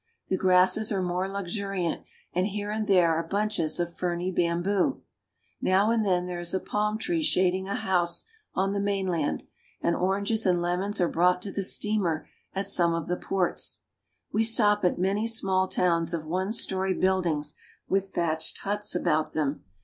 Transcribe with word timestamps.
The 0.29 0.35
grasses 0.37 0.91
are 0.91 1.03
more 1.03 1.29
luxuriant, 1.29 2.01
and 2.33 2.47
here 2.47 2.71
and 2.71 2.87
there 2.87 3.15
are 3.15 3.21
bunches 3.21 3.79
of 3.79 3.95
ferny 3.95 4.31
bamboo. 4.31 5.03
Now 5.61 5.91
and 5.91 6.03
then 6.03 6.25
there 6.25 6.39
is 6.39 6.55
a 6.55 6.59
palm 6.59 6.97
tree 6.97 7.21
shading 7.21 7.67
a 7.67 7.75
house 7.75 8.25
on 8.55 8.73
the 8.73 8.79
mainland, 8.79 9.43
and 9.79 9.95
oranges 9.95 10.47
and 10.47 10.59
lemons 10.59 10.99
are 10.99 11.05
2l6 11.05 11.07
URUGUAY. 11.09 11.13
brought 11.13 11.41
to 11.43 11.51
the 11.51 11.63
steamer 11.63 12.27
at 12.55 12.65
some 12.67 12.95
of 12.95 13.07
the 13.07 13.15
ports. 13.17 13.81
We 14.33 14.43
stop 14.43 14.83
at 14.83 14.97
many 14.97 15.27
small 15.27 15.67
towns 15.67 16.15
of 16.15 16.25
one 16.25 16.51
story 16.51 16.95
buildings 16.95 17.53
with 17.87 18.09
thatched 18.09 18.57
huts 18.61 18.95
about 18.95 19.33
them. 19.33 19.63